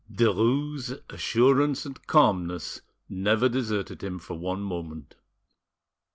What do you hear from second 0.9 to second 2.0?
assurance